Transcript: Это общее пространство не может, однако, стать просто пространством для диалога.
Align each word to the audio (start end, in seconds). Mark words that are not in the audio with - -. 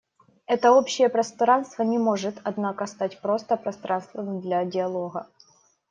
Это 0.47 0.71
общее 0.71 1.09
пространство 1.09 1.83
не 1.83 1.99
может, 1.99 2.39
однако, 2.43 2.87
стать 2.87 3.21
просто 3.21 3.55
пространством 3.55 4.41
для 4.41 4.65
диалога. 4.65 5.29